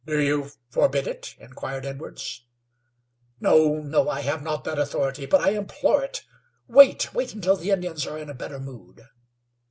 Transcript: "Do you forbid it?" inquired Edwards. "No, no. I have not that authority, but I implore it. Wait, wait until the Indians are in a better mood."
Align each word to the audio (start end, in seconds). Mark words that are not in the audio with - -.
"Do 0.07 0.19
you 0.19 0.49
forbid 0.71 1.05
it?" 1.05 1.35
inquired 1.37 1.85
Edwards. 1.85 2.43
"No, 3.39 3.75
no. 3.83 4.09
I 4.09 4.21
have 4.21 4.41
not 4.41 4.63
that 4.63 4.79
authority, 4.79 5.27
but 5.27 5.41
I 5.41 5.49
implore 5.51 6.03
it. 6.03 6.23
Wait, 6.67 7.13
wait 7.13 7.35
until 7.35 7.55
the 7.55 7.69
Indians 7.69 8.07
are 8.07 8.17
in 8.17 8.27
a 8.27 8.33
better 8.33 8.57
mood." 8.59 9.03